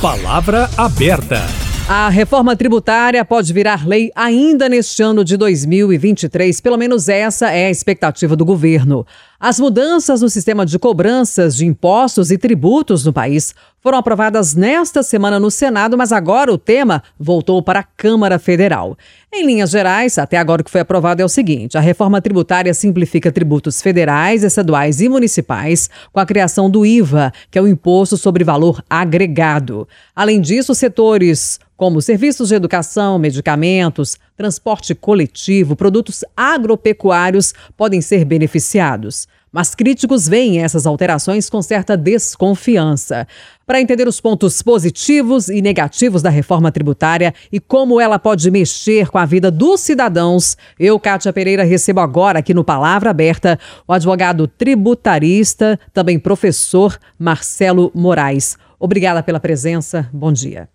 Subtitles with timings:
[0.00, 1.42] Palavra aberta.
[1.88, 7.66] A reforma tributária pode virar lei ainda neste ano de 2023, pelo menos essa é
[7.66, 9.04] a expectativa do governo.
[9.40, 15.00] As mudanças no sistema de cobranças de impostos e tributos no país foram aprovadas nesta
[15.00, 18.98] semana no Senado, mas agora o tema voltou para a Câmara Federal.
[19.32, 22.74] Em linhas gerais, até agora o que foi aprovado é o seguinte: a reforma tributária
[22.74, 28.16] simplifica tributos federais, estaduais e municipais, com a criação do IVA, que é o Imposto
[28.16, 29.86] sobre Valor Agregado.
[30.16, 39.28] Além disso, setores como serviços de educação, medicamentos, transporte coletivo, produtos agropecuários podem ser beneficiados.
[39.52, 43.26] Mas críticos veem essas alterações com certa desconfiança.
[43.66, 49.08] Para entender os pontos positivos e negativos da reforma tributária e como ela pode mexer
[49.08, 53.92] com a vida dos cidadãos, eu, Kátia Pereira, recebo agora aqui no Palavra Aberta o
[53.92, 58.56] advogado tributarista, também professor Marcelo Moraes.
[58.78, 60.08] Obrigada pela presença.
[60.12, 60.68] Bom dia.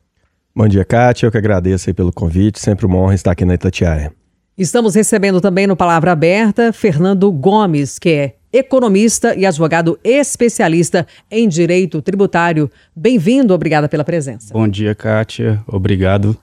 [0.55, 1.25] Bom dia, Kátia.
[1.25, 2.59] Eu que agradeço pelo convite.
[2.59, 4.13] Sempre uma honra estar aqui na Itatiaia.
[4.55, 11.49] Estamos recebendo também no Palavra Aberta Fernando Gomes, que é economista e advogado especialista em
[11.49, 12.69] direito tributário.
[12.95, 14.53] Bem-vindo, obrigada pela presença.
[14.53, 15.61] Bom dia, Kátia.
[15.67, 16.37] Obrigado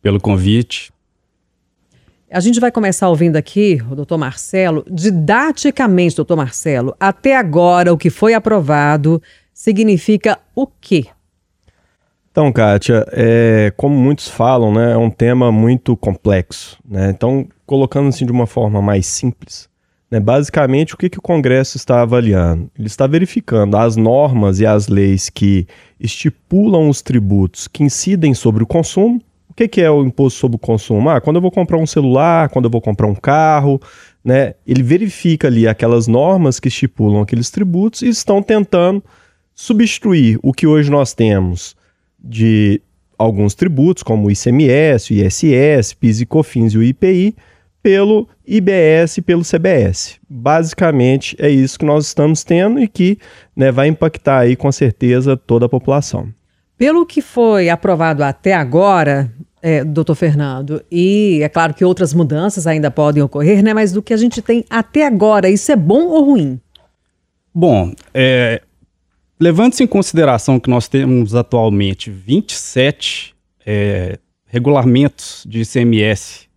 [0.00, 0.90] pelo convite.
[2.32, 4.84] A gente vai começar ouvindo aqui o doutor Marcelo.
[4.90, 9.20] Didaticamente, doutor Marcelo, até agora o que foi aprovado
[9.52, 11.06] significa o quê?
[12.30, 16.78] Então, Kátia, é, como muitos falam, né, é um tema muito complexo.
[16.88, 17.10] Né?
[17.10, 19.69] Então, colocando assim de uma forma mais simples?
[20.18, 22.68] Basicamente, o que, que o Congresso está avaliando?
[22.76, 25.68] Ele está verificando as normas e as leis que
[26.00, 29.22] estipulam os tributos que incidem sobre o consumo.
[29.48, 31.10] O que, que é o imposto sobre o consumo?
[31.10, 33.80] Ah, quando eu vou comprar um celular, quando eu vou comprar um carro,
[34.24, 34.54] né?
[34.66, 39.02] Ele verifica ali aquelas normas que estipulam aqueles tributos e estão tentando
[39.54, 41.76] substituir o que hoje nós temos
[42.18, 42.80] de
[43.18, 47.36] alguns tributos, como o ICMS, o ISS, PIS e COFINS e o IPI,
[47.82, 50.18] pelo IBS e pelo CBS.
[50.28, 53.18] Basicamente é isso que nós estamos tendo e que
[53.56, 56.28] né, vai impactar aí com certeza toda a população.
[56.76, 59.30] Pelo que foi aprovado até agora,
[59.62, 63.74] é, doutor Fernando, e é claro que outras mudanças ainda podem ocorrer, né?
[63.74, 66.58] Mas do que a gente tem até agora, isso é bom ou ruim?
[67.54, 68.62] Bom, é,
[69.38, 73.34] levando-se em consideração que nós temos atualmente 27
[73.66, 76.49] é, regulamentos de ICMS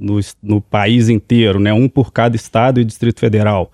[0.00, 1.72] no, no país inteiro, né?
[1.72, 3.70] um por cada estado e Distrito Federal.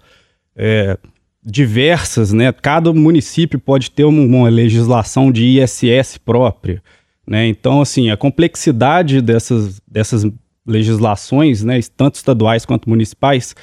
[0.56, 0.98] É,
[1.44, 2.52] diversas, né?
[2.52, 6.82] Cada município pode ter uma, uma, legislação de ISS própria,
[7.24, 7.46] né?
[7.46, 10.26] Então, assim, a complexidade dessas, dessas
[10.66, 13.54] legislações, né, tanto estaduais quanto municipais,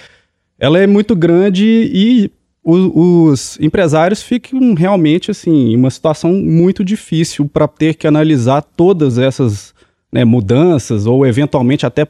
[0.57, 2.31] ela é muito grande e
[2.63, 8.61] os, os empresários ficam realmente, assim, em uma situação muito difícil para ter que analisar
[8.61, 9.73] todas essas
[10.09, 12.07] né, mudanças ou eventualmente até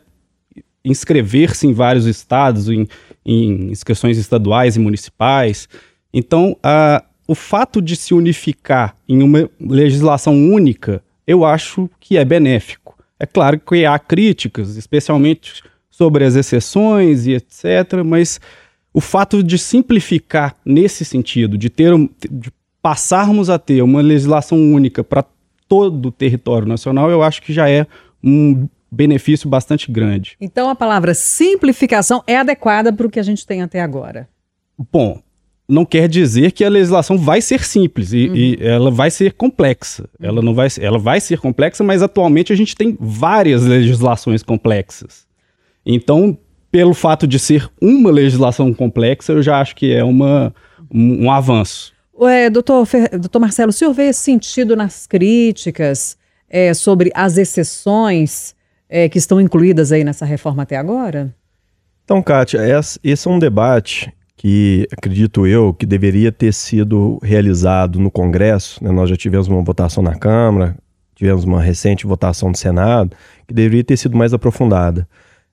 [0.84, 2.88] inscrever-se em vários estados, em,
[3.26, 5.70] em, inscrições estaduais e municipais.
[6.14, 6.58] Então,
[7.28, 12.98] o fato de se unificar em uma legislação única, eu acho que é benéfico.
[13.20, 18.42] É claro que há críticas, especialmente sobre as exceções e etc., mas
[18.94, 21.92] o fato de simplificar nesse sentido, de ter
[22.30, 22.52] de
[22.82, 25.24] passarmos a ter uma legislação única para
[25.70, 27.88] todo o território nacional, eu acho que já é
[28.22, 30.36] um benefício bastante grande.
[30.40, 34.30] Então a palavra simplificação é adequada para o que a gente tem até agora.
[34.92, 35.22] Bom,
[35.68, 38.36] não quer dizer que a legislação vai ser simples e, uhum.
[38.36, 40.04] e, ela vai ser complexa.
[40.20, 40.28] Uhum.
[40.28, 45.26] Ela não vai, ela vai ser complexa, mas atualmente a gente tem várias legislações complexas.
[45.86, 46.38] Então,
[46.72, 50.54] pelo fato de ser uma legislação complexa, eu já acho que é uma,
[50.92, 51.94] um, um avanço.
[52.20, 52.88] Ué, doutor,
[53.20, 56.18] doutor Marcelo, o senhor vê sentido nas críticas
[56.50, 58.56] é, sobre as exceções
[58.94, 61.34] é, que estão incluídas aí nessa reforma até agora?
[62.06, 62.60] Então, Kátia,
[63.04, 68.84] esse é um debate que acredito eu que deveria ter sido realizado no Congresso.
[68.84, 68.92] Né?
[68.92, 70.76] Nós já tivemos uma votação na Câmara,
[71.16, 73.16] tivemos uma recente votação no Senado,
[73.48, 75.08] que deveria ter sido mais aprofundada.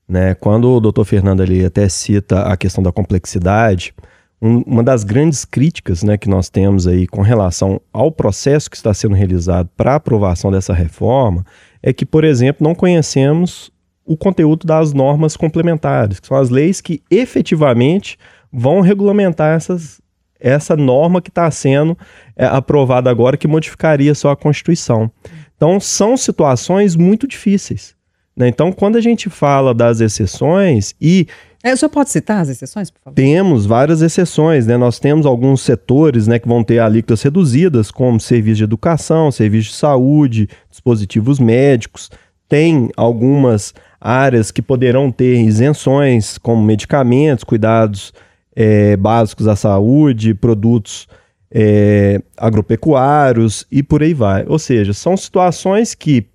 [0.06, 0.34] Né?
[0.34, 3.94] Quando o doutor Fernando ali até cita a questão da complexidade,
[4.42, 8.76] um, uma das grandes críticas né, que nós temos aí com relação ao processo que
[8.76, 11.42] está sendo realizado para aprovação dessa reforma
[11.82, 13.70] é que, por exemplo, não conhecemos
[14.04, 18.18] o conteúdo das normas complementares, que são as leis que efetivamente
[18.52, 20.00] vão regulamentar essas,
[20.38, 21.96] essa norma que está sendo
[22.36, 25.10] é, aprovada agora, que modificaria só a Constituição.
[25.56, 27.94] Então, são situações muito difíceis.
[28.34, 28.48] Né?
[28.48, 31.26] Então, quando a gente fala das exceções e
[31.62, 33.14] É, o senhor pode citar as exceções, por favor?
[33.14, 34.76] Temos várias exceções, né?
[34.78, 39.70] Nós temos alguns setores né, que vão ter alíquotas reduzidas, como serviço de educação, serviço
[39.70, 42.10] de saúde, dispositivos médicos.
[42.48, 48.14] Tem algumas áreas que poderão ter isenções, como medicamentos, cuidados
[48.56, 51.06] é, básicos à saúde, produtos
[51.50, 54.44] é, agropecuários e por aí vai.
[54.46, 56.26] Ou seja, são situações que,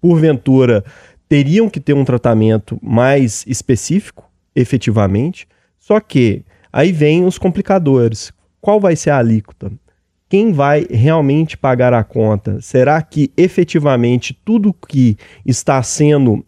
[0.00, 0.84] porventura,
[1.28, 4.27] teriam que ter um tratamento mais específico,
[4.58, 5.46] efetivamente,
[5.78, 8.32] só que aí vem os complicadores.
[8.60, 9.70] Qual vai ser a alíquota?
[10.28, 12.60] Quem vai realmente pagar a conta?
[12.60, 15.16] Será que efetivamente tudo que
[15.46, 16.44] está sendo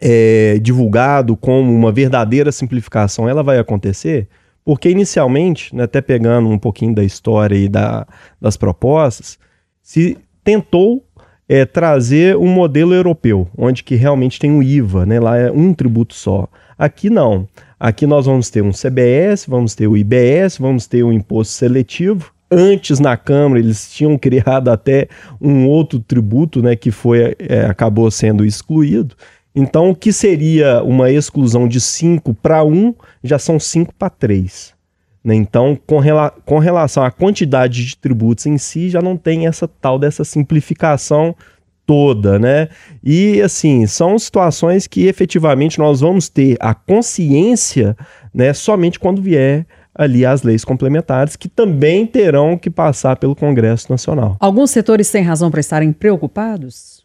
[0.00, 4.28] é, divulgado como uma verdadeira simplificação, ela vai acontecer?
[4.64, 8.06] Porque inicialmente, né, até pegando um pouquinho da história e da,
[8.40, 9.38] das propostas,
[9.82, 11.04] se tentou
[11.48, 15.74] é, trazer um modelo europeu, onde que realmente tem um IVA, né, lá é um
[15.74, 16.48] tributo só.
[16.82, 17.46] Aqui não.
[17.78, 22.32] Aqui nós vamos ter um CBS, vamos ter o IBS, vamos ter o imposto seletivo.
[22.50, 25.06] Antes na Câmara eles tinham criado até
[25.40, 29.14] um outro tributo, né, que foi é, acabou sendo excluído.
[29.54, 32.92] Então, o que seria uma exclusão de 5 para 1,
[33.22, 34.74] já são 5 para 3.
[35.22, 35.36] Né?
[35.36, 39.68] Então, com, rela com relação à quantidade de tributos em si, já não tem essa
[39.68, 41.36] tal dessa simplificação
[41.86, 42.68] toda, né?
[43.02, 47.96] E assim, são situações que efetivamente nós vamos ter a consciência,
[48.32, 53.90] né, somente quando vier ali as leis complementares que também terão que passar pelo Congresso
[53.90, 54.36] Nacional.
[54.40, 57.02] Alguns setores têm razão para estarem preocupados?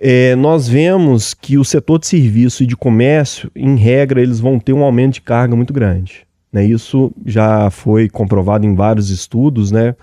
[0.00, 4.58] é, nós vemos que o setor de serviço e de comércio, em regra, eles vão
[4.58, 6.26] ter um aumento de carga muito grande.
[6.50, 6.64] Né?
[6.64, 9.94] Isso já foi comprovado em vários estudos, né?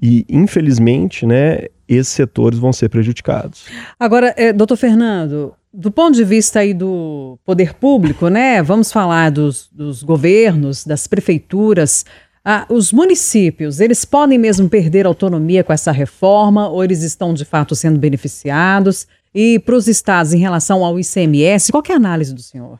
[0.00, 3.66] E, infelizmente, né, esses setores vão ser prejudicados.
[3.98, 8.62] Agora, é, doutor Fernando, do ponto de vista aí do poder público, né?
[8.62, 12.04] Vamos falar dos, dos governos, das prefeituras.
[12.44, 17.44] Ah, os municípios, eles podem mesmo perder autonomia com essa reforma ou eles estão de
[17.44, 19.06] fato sendo beneficiados?
[19.34, 22.78] E para os estados, em relação ao ICMS, qual é a análise do senhor?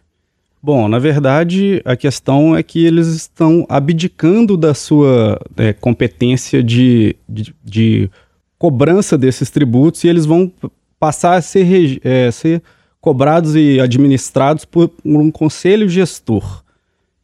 [0.63, 7.15] Bom, na verdade, a questão é que eles estão abdicando da sua é, competência de,
[7.29, 8.11] de, de,
[8.59, 10.51] cobrança desses tributos e eles vão
[10.99, 12.63] passar a ser, é, ser
[13.01, 16.63] cobrados e administrados por um conselho gestor,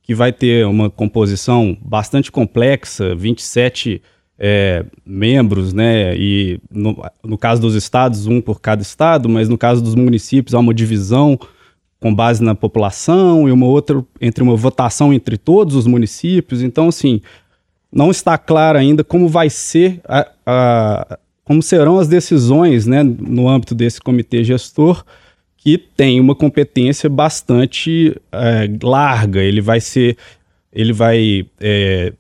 [0.03, 4.03] que vai ter uma composição bastante complexa, 27
[4.39, 6.17] é, membros, né?
[6.17, 10.55] E no, no caso dos estados, um por cada estado, mas no caso dos municípios
[10.55, 11.39] há uma divisão
[12.01, 16.61] com base na população e uma outra entre uma votação entre todos os municípios.
[16.61, 17.21] Então, assim,
[17.93, 23.49] não está claro ainda como vai ser a, a, como serão as decisões, né, no
[23.49, 25.05] âmbito desse comitê gestor
[25.63, 29.41] que tem uma competência bastante é, larga.
[29.41, 30.17] Ele vai ser,
[30.73, 32.13] ele vai é,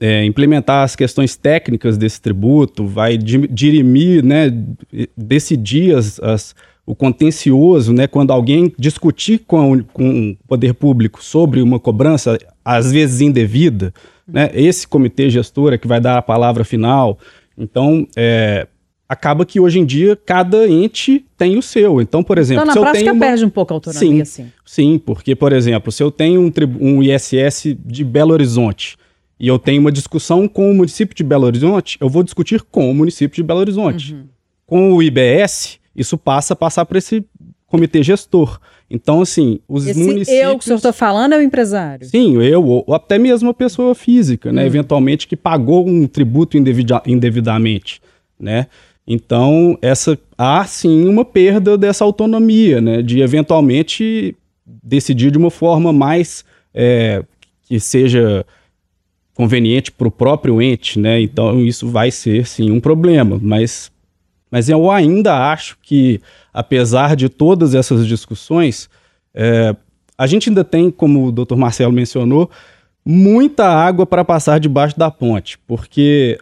[0.00, 4.50] é, implementar as questões técnicas desse tributo, vai dirimir, né,
[5.14, 6.54] decidir as, as,
[6.86, 12.90] o contencioso, né, quando alguém discutir com, com o poder público sobre uma cobrança, às
[12.90, 13.92] vezes indevida,
[14.28, 17.18] né, esse comitê gestor é que vai dar a palavra final.
[17.56, 18.66] Então, é,
[19.08, 22.00] acaba que hoje em dia cada ente tem o seu.
[22.00, 23.26] Então, por exemplo, então, na se prática eu tenho uma...
[23.26, 24.52] perde um pouco a autonomia, sim, sim.
[24.64, 28.96] Sim, porque, por exemplo, se eu tenho um, um ISS de Belo Horizonte,
[29.40, 32.90] e eu tenho uma discussão com o município de Belo Horizonte, eu vou discutir com
[32.90, 34.14] o município de Belo Horizonte.
[34.14, 34.24] Uhum.
[34.66, 37.24] Com o IBS, isso passa a passar para esse
[37.68, 38.58] comitê gestor.
[38.90, 40.42] Então, assim, os Esse municípios.
[40.42, 42.06] Eu que o senhor está falando é o empresário.
[42.06, 44.62] Sim, eu, ou até mesmo a pessoa física, né?
[44.62, 44.66] Uhum.
[44.66, 47.02] Eventualmente que pagou um tributo indevida...
[47.06, 48.00] indevidamente,
[48.40, 48.66] né?
[49.06, 53.02] Então, essa há sim uma perda dessa autonomia, né?
[53.02, 54.34] De eventualmente
[54.82, 56.44] decidir de uma forma mais
[56.74, 57.22] é,
[57.64, 58.44] que seja
[59.34, 61.20] conveniente para o próprio ente, né?
[61.20, 63.90] Então isso vai ser sim um problema, mas,
[64.50, 66.20] mas eu ainda acho que,
[66.52, 68.88] apesar de todas essas discussões,
[69.34, 69.74] é,
[70.16, 71.56] a gente ainda tem, como o Dr.
[71.56, 72.50] Marcelo mencionou,
[73.04, 76.38] muita água para passar debaixo da ponte, porque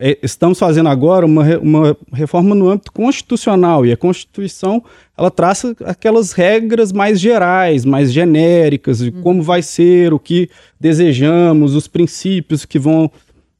[0.00, 4.84] é, estamos fazendo agora uma, uma reforma no âmbito constitucional e a Constituição
[5.16, 11.74] ela traça aquelas regras mais gerais, mais genéricas de como vai ser, o que desejamos,
[11.74, 13.10] os princípios que vão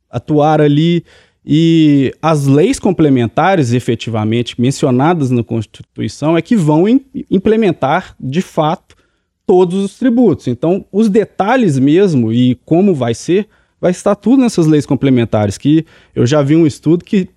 [0.09, 1.05] atuar ali
[1.51, 6.85] e as leis complementares efetivamente mencionadas na Constituição é que vão
[7.31, 8.95] implementar de fato
[9.47, 10.47] todos os tributos.
[10.47, 13.49] Então, os detalhes mesmo e como vai ser
[13.81, 17.31] vai estar tudo nessas leis complementares, que eu já vi um estudo que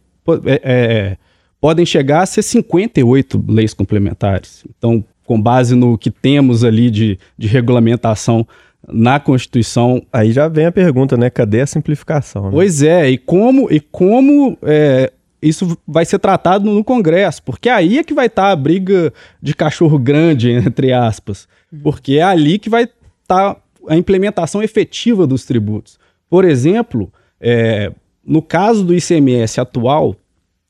[0.46, 1.18] é, é,
[1.62, 4.66] podem chegar a ser 58 leis complementares.
[4.78, 8.46] Então, com base no que temos ali de, de regulamentação
[8.88, 10.02] na Constituição.
[10.12, 11.30] Aí já vem a pergunta, né?
[11.30, 12.46] Cadê a simplificação?
[12.46, 12.50] Né?
[12.52, 15.12] Pois é, e como, e como é,
[15.42, 19.14] isso vai ser tratado no Congresso, porque aí é que vai estar tá a briga
[19.42, 21.48] de cachorro grande, entre aspas,
[21.84, 23.58] porque é ali que vai estar tá
[23.88, 26.00] a implementação efetiva dos tributos.
[26.30, 27.92] Por exemplo, é,
[28.24, 30.16] no caso do ICMS atual,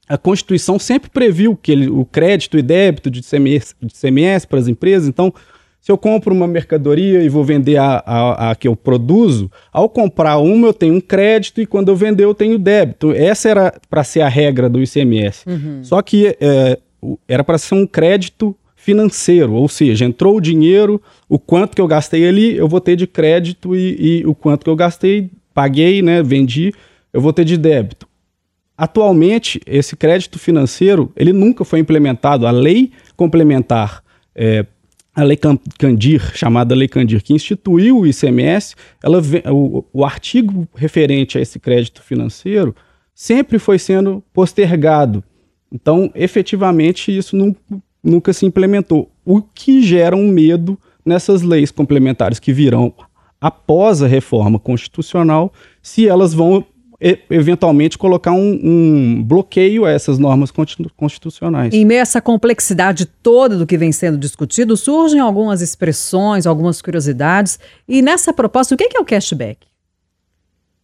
[0.07, 4.59] a Constituição sempre previu que ele, o crédito e débito de ICMS, de ICMS para
[4.59, 5.33] as empresas, então
[5.81, 9.89] se eu compro uma mercadoria e vou vender a, a, a, que eu produzo, ao
[9.89, 13.11] comprar uma eu tenho um crédito e quando eu vender eu tenho débito.
[13.11, 15.43] Essa era para ser a regra do ICMS.
[15.49, 15.83] Uhum.
[15.83, 16.77] Só que é,
[17.27, 21.87] era para ser um crédito financeiro, ou seja, entrou o dinheiro, o quanto que eu
[21.87, 26.01] gastei ali, eu vou ter de crédito e, e o quanto que eu gastei, paguei,
[26.03, 26.73] né, vendi,
[27.11, 28.07] eu vou ter de débito.
[28.77, 32.47] Atualmente, esse crédito financeiro, ele nunca foi implementado.
[32.47, 34.65] A lei complementar é,
[35.15, 35.37] a Lei
[35.77, 41.59] Candir, chamada Lei Candir, que instituiu o ICMS, ela, o, o artigo referente a esse
[41.59, 42.75] crédito financeiro
[43.13, 45.23] sempre foi sendo postergado.
[45.71, 47.55] Então, efetivamente, isso não,
[48.03, 52.93] nunca se implementou, o que gera um medo nessas leis complementares que virão
[53.39, 55.51] após a reforma constitucional,
[55.81, 56.65] se elas vão
[57.29, 60.51] eventualmente colocar um, um, bloqueio a essas normas
[60.95, 61.73] constitucionais.
[61.73, 66.79] Em meio a essa complexidade toda do que vem sendo discutido, surgem algumas expressões, algumas
[66.79, 67.59] curiosidades.
[67.87, 69.65] E nessa proposta, o que é o cashback?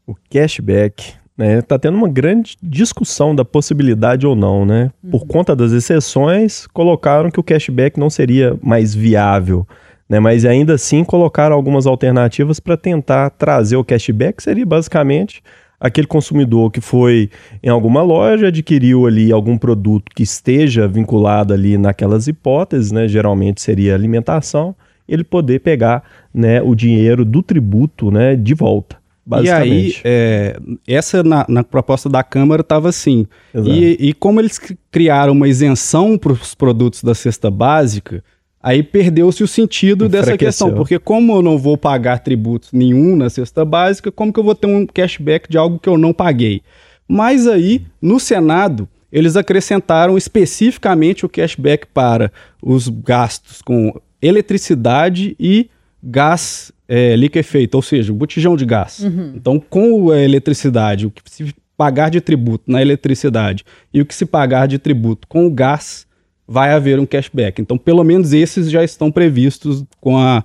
[0.07, 4.91] O cashback está né, tá tendo uma grande discussão da possibilidade ou não, né?
[5.03, 5.11] Uhum.
[5.11, 9.67] Por conta das exceções, colocaram que o cashback não seria mais viável.
[10.09, 15.43] Né, mas ainda assim colocaram algumas alternativas para tentar trazer o cashback, seria basicamente
[15.79, 17.29] aquele consumidor que foi
[17.61, 23.61] em alguma loja, adquiriu ali algum produto que esteja vinculado ali naquelas hipóteses, né, geralmente
[23.61, 24.75] seria alimentação,
[25.07, 26.03] ele poder pegar
[26.33, 28.97] né, o dinheiro do tributo né, de volta.
[29.41, 30.57] E aí, é,
[30.87, 33.27] essa na, na, proposta da Câmara estava assim.
[33.53, 34.57] E, e, como eles
[34.89, 38.23] criaram uma isenção para os produtos da cesta básica,
[38.61, 43.29] Aí perdeu-se o sentido dessa questão, porque como eu não vou pagar tributos nenhum na
[43.29, 46.61] cesta básica, como que eu vou ter um cashback de algo que eu não paguei?
[47.07, 55.69] Mas aí, no Senado, eles acrescentaram especificamente o cashback para os gastos com eletricidade e
[56.03, 58.99] gás é, liquefeito, ou seja, o botijão de gás.
[58.99, 59.33] Uhum.
[59.35, 64.15] Então, com a eletricidade, o que se pagar de tributo na eletricidade e o que
[64.15, 66.06] se pagar de tributo com o gás,
[66.47, 67.61] vai haver um cashback.
[67.61, 70.43] Então, pelo menos esses já estão previstos com a,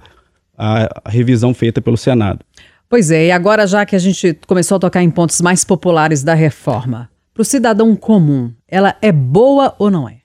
[0.56, 2.44] a, a revisão feita pelo Senado.
[2.88, 6.22] Pois é, e agora já que a gente começou a tocar em pontos mais populares
[6.22, 10.18] da reforma, para o cidadão comum, ela é boa ou não é?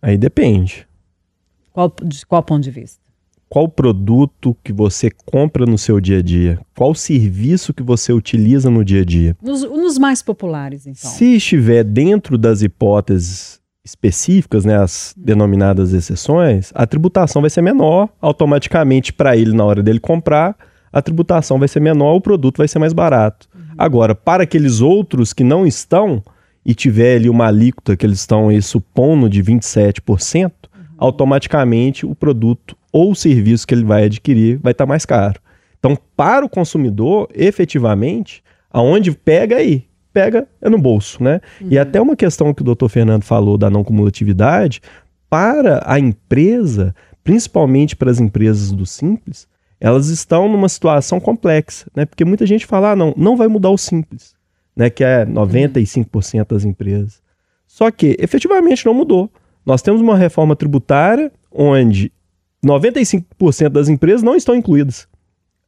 [0.00, 0.86] Aí depende.
[1.72, 3.00] Qual, de qual ponto de vista?
[3.48, 6.60] Qual produto que você compra no seu dia a dia?
[6.76, 9.36] Qual serviço que você utiliza no dia a dia?
[9.42, 11.10] Nos, nos mais populares, então.
[11.10, 13.57] Se estiver dentro das hipóteses
[13.88, 19.82] específicas, né, as denominadas exceções, a tributação vai ser menor automaticamente para ele na hora
[19.82, 20.56] dele comprar,
[20.92, 23.48] a tributação vai ser menor, o produto vai ser mais barato.
[23.54, 23.62] Uhum.
[23.76, 26.22] Agora, para aqueles outros que não estão
[26.64, 30.50] e tiver ali uma alíquota que eles estão aí supondo de 27%, uhum.
[30.98, 35.40] automaticamente o produto ou o serviço que ele vai adquirir vai estar tá mais caro.
[35.78, 41.40] Então, para o consumidor, efetivamente, aonde pega aí, pega é no bolso, né?
[41.60, 41.68] Uhum.
[41.70, 44.80] E até uma questão que o doutor Fernando falou da não cumulatividade,
[45.28, 49.46] para a empresa, principalmente para as empresas do Simples,
[49.80, 52.04] elas estão numa situação complexa, né?
[52.04, 54.34] Porque muita gente fala, ah, não, não vai mudar o Simples,
[54.74, 54.90] né?
[54.90, 57.22] Que é 95% das empresas.
[57.66, 59.30] Só que, efetivamente, não mudou.
[59.64, 62.10] Nós temos uma reforma tributária onde
[62.64, 65.06] 95% das empresas não estão incluídas.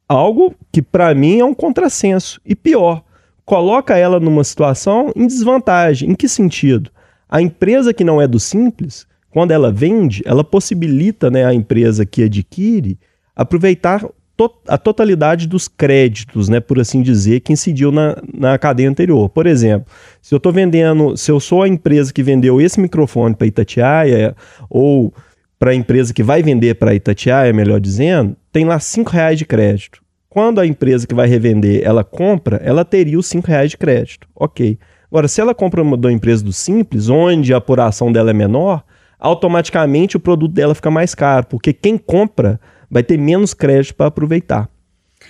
[0.09, 2.41] Algo que, para mim, é um contrassenso.
[2.45, 3.03] E pior,
[3.45, 6.09] coloca ela numa situação em desvantagem.
[6.09, 6.89] Em que sentido?
[7.29, 12.05] A empresa que não é do simples, quando ela vende, ela possibilita né, a empresa
[12.05, 12.99] que adquire
[13.35, 14.05] aproveitar
[14.35, 19.29] to a totalidade dos créditos, né, por assim dizer, que incidiu na, na cadeia anterior.
[19.29, 19.87] Por exemplo,
[20.21, 24.35] se eu estou vendendo, se eu sou a empresa que vendeu esse microfone para Itatiaia,
[24.69, 25.13] ou
[25.59, 29.45] para a empresa que vai vender para Itatiaia, melhor dizendo, tem lá cinco reais de
[29.45, 30.01] crédito.
[30.31, 34.29] Quando a empresa que vai revender ela compra, ela teria os 5 reais de crédito.
[34.33, 34.79] Ok.
[35.11, 38.33] Agora, se ela compra uma, de uma empresa do Simples, onde a apuração dela é
[38.33, 38.81] menor,
[39.19, 44.05] automaticamente o produto dela fica mais caro, porque quem compra vai ter menos crédito para
[44.05, 44.69] aproveitar.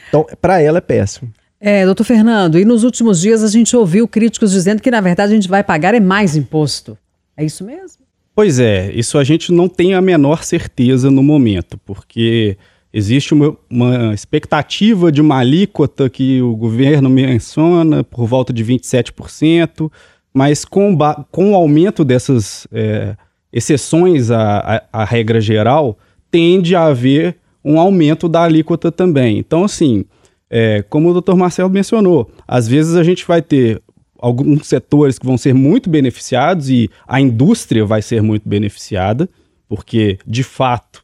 [0.07, 1.31] Então, para ela é péssimo.
[1.59, 5.31] É, doutor Fernando, e nos últimos dias a gente ouviu críticos dizendo que, na verdade,
[5.31, 6.95] a gente vai pagar é mais imposto.
[7.35, 8.03] É isso mesmo?
[8.35, 12.55] Pois é, isso a gente não tem a menor certeza no momento, porque
[12.93, 19.91] existe uma, uma expectativa de uma alíquota que o governo menciona por volta de 27%,
[20.33, 20.97] mas com,
[21.31, 23.15] com o aumento dessas é,
[23.51, 24.59] exceções à,
[24.91, 25.97] à, à regra geral,
[26.29, 29.37] tende a haver um aumento da alíquota também.
[29.37, 30.05] Então, assim,
[30.49, 33.81] é, como o doutor Marcelo mencionou, às vezes a gente vai ter
[34.19, 39.27] alguns setores que vão ser muito beneficiados e a indústria vai ser muito beneficiada,
[39.67, 41.00] porque, de fato,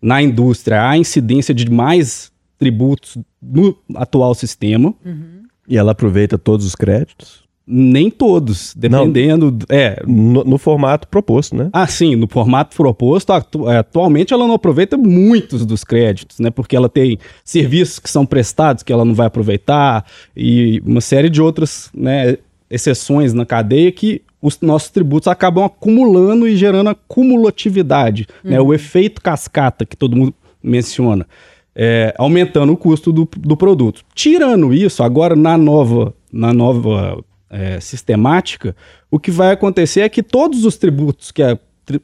[0.00, 4.94] na indústria há incidência de mais tributos no atual sistema.
[5.04, 5.42] Uhum.
[5.68, 7.46] E ela aproveita todos os créditos?
[7.70, 9.50] Nem todos, dependendo.
[9.50, 11.68] Não, é, no, no, formato proposto, né?
[11.70, 13.30] Ah, sim, no formato proposto.
[13.30, 16.48] Atu, é, atualmente ela não aproveita muitos dos créditos, né?
[16.48, 21.28] Porque ela tem serviços que são prestados que ela não vai aproveitar e uma série
[21.28, 22.38] de outras né,
[22.70, 28.50] exceções na cadeia que os nossos tributos acabam acumulando e gerando a cumulatividade, uhum.
[28.50, 28.60] né?
[28.60, 31.26] o efeito cascata que todo mundo menciona,
[31.74, 34.04] é, aumentando o custo do, do produto.
[34.14, 38.76] Tirando isso, agora na nova, na nova é, sistemática,
[39.10, 41.58] o que vai acontecer é que todos os tributos que a,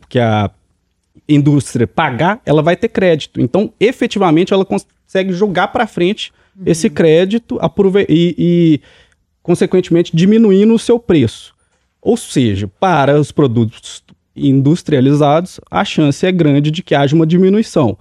[0.09, 0.51] que a
[1.29, 3.41] indústria pagar, ela vai ter crédito.
[3.41, 6.65] Então, efetivamente, ela consegue jogar para frente uhum.
[6.67, 7.59] esse crédito
[8.09, 8.81] e, e
[9.45, 11.55] consequentemente diminuindo o seu preço.
[12.01, 14.03] Ou seja, para os produtos
[14.35, 17.97] industrializados, a chance é grande de que haja uma diminuição.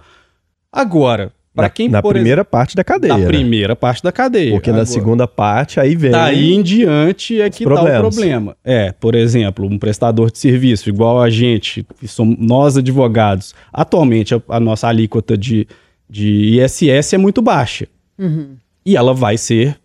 [0.72, 2.48] Agora, para quem na primeira ex...
[2.50, 3.12] parte da cadeia.
[3.12, 3.26] Na né?
[3.26, 4.52] primeira parte da cadeia.
[4.52, 6.10] Porque Agora, na segunda parte aí vem.
[6.10, 7.92] Daí em diante é que problemas.
[7.92, 8.56] tá o problema.
[8.64, 14.34] É, por exemplo, um prestador de serviço igual a gente, que somos nós advogados, atualmente
[14.34, 15.68] a, a nossa alíquota de,
[16.08, 17.86] de ISS é muito baixa.
[18.18, 18.56] Uhum.
[18.84, 19.78] E ela vai ser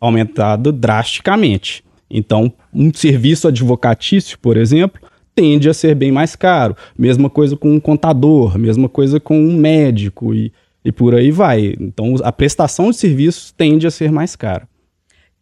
[0.00, 1.84] aumentado drasticamente.
[2.10, 5.00] Então, um serviço advocatício, por exemplo,
[5.34, 6.76] tende a ser bem mais caro.
[6.96, 10.52] Mesma coisa com um contador, mesma coisa com um médico e,
[10.84, 11.74] e por aí vai.
[11.80, 14.68] Então, a prestação de serviços tende a ser mais cara.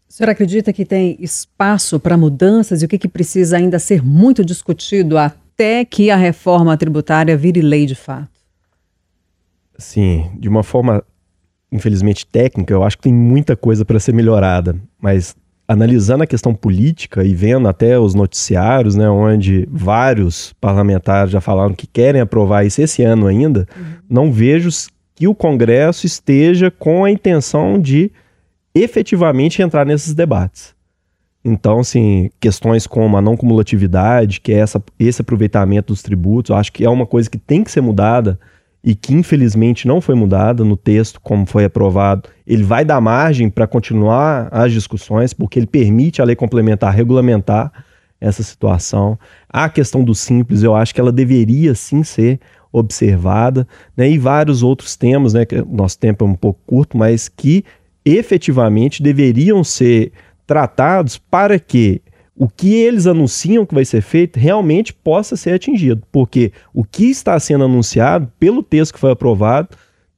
[0.09, 4.05] O senhor acredita que tem espaço para mudanças e o que, que precisa ainda ser
[4.05, 8.29] muito discutido até que a reforma tributária vire lei de fato?
[9.79, 11.03] Sim, de uma forma
[11.73, 15.35] infelizmente técnica, eu acho que tem muita coisa para ser melhorada, mas
[15.67, 21.75] analisando a questão política e vendo até os noticiários, né, onde vários parlamentares já falaram
[21.75, 23.85] que querem aprovar isso esse ano ainda, uhum.
[24.09, 24.69] não vejo
[25.15, 28.13] que o Congresso esteja com a intenção de
[28.75, 30.75] efetivamente entrar nesses debates.
[31.45, 36.57] Então, assim, questões como a não cumulatividade, que é essa, esse aproveitamento dos tributos, eu
[36.57, 38.39] acho que é uma coisa que tem que ser mudada
[38.85, 43.49] e que infelizmente não foi mudada no texto como foi aprovado, ele vai dar margem
[43.49, 47.73] para continuar as discussões, porque ele permite a lei complementar regulamentar
[48.21, 49.19] essa situação.
[49.49, 52.41] A questão do simples, eu acho que ela deveria sim ser
[52.73, 53.67] observada,
[53.97, 54.09] né?
[54.09, 55.45] e vários outros temas, né?
[55.45, 57.65] que nosso tempo é um pouco curto, mas que
[58.05, 60.13] efetivamente deveriam ser
[60.47, 62.01] tratados para que
[62.37, 66.03] o que eles anunciam que vai ser feito realmente possa ser atingido.
[66.11, 69.69] Porque o que está sendo anunciado, pelo texto que foi aprovado,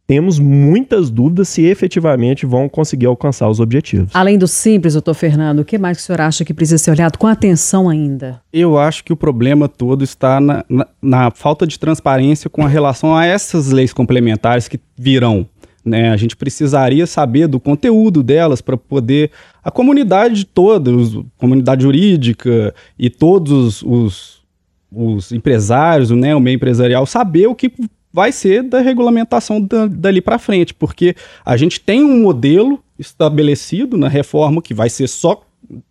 [0.07, 4.11] temos muitas dúvidas se efetivamente vão conseguir alcançar os objetivos.
[4.15, 6.91] Além do simples, doutor Fernando, o que mais que o senhor acha que precisa ser
[6.91, 8.41] olhado com atenção ainda?
[8.53, 12.69] Eu acho que o problema todo está na, na, na falta de transparência com a
[12.69, 15.47] relação a essas leis complementares que virão.
[15.85, 16.11] Né?
[16.11, 19.31] A gente precisaria saber do conteúdo delas para poder
[19.63, 24.43] a comunidade toda, a comunidade jurídica e todos os,
[24.91, 27.73] os empresários, né, o meio empresarial, saber o que
[28.13, 33.97] vai ser da regulamentação da, dali para frente, porque a gente tem um modelo estabelecido
[33.97, 35.45] na reforma que vai ser só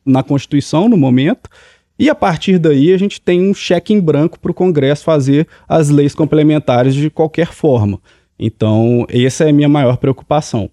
[0.06, 1.50] na Constituição no momento,
[2.00, 5.48] e a partir daí a gente tem um cheque em branco para o Congresso fazer
[5.68, 8.00] as leis complementares de qualquer forma.
[8.38, 10.70] Então, essa é a minha maior preocupação.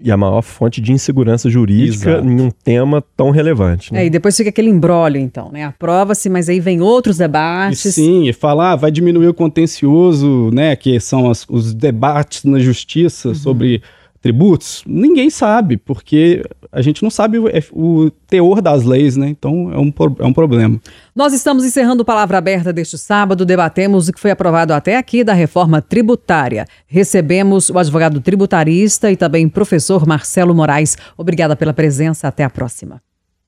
[0.00, 2.28] E a maior fonte de insegurança jurídica Exato.
[2.28, 3.92] em um tema tão relevante.
[3.92, 4.02] Né?
[4.02, 5.64] É, e depois fica aquele embrólio, então, né?
[5.64, 7.84] Aprova-se, mas aí vem outros debates.
[7.84, 10.76] E sim, e falar, ah, vai diminuir o contencioso, né?
[10.76, 13.34] Que são as, os debates na justiça uhum.
[13.34, 13.82] sobre
[14.28, 19.26] tributos, ninguém sabe, porque a gente não sabe o, é, o, teor das leis, né?
[19.26, 20.78] Então é um, é um problema.
[21.16, 23.46] Nós estamos encerrando Palavra Aberta deste sábado.
[23.46, 26.66] Debatemos o que foi aprovado até aqui da reforma tributária.
[26.86, 30.98] Recebemos o advogado tributarista e também professor Marcelo Moraes.
[31.16, 32.28] Obrigada pela presença.
[32.28, 33.00] Até a próxima.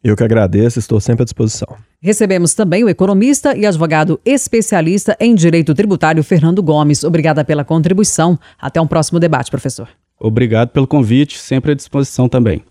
[0.03, 1.77] Eu que agradeço, estou sempre à disposição.
[2.01, 7.05] Recebemos também o economista e advogado especialista em direito tributário Fernando Gomes.
[7.05, 8.39] Obrigada pela contribuição.
[8.59, 9.89] Até um próximo debate, professor.
[10.21, 12.63] Obrigado pelo convite, sempre à disposição também.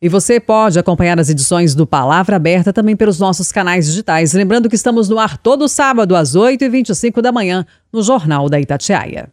[0.00, 4.32] E você pode acompanhar as edições do Palavra Aberta também pelos nossos canais digitais.
[4.34, 9.30] Lembrando que estamos no ar todo sábado às 8h25 da manhã no Jornal da Itatiaia.